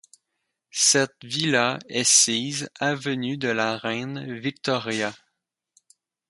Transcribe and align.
Cette 0.73 1.23
villa 1.23 1.77
est 1.87 2.09
sise 2.09 2.71
avenue 2.79 3.37
de 3.37 3.49
la 3.49 3.77
reine 3.77 4.33
Victoria. 4.39 5.13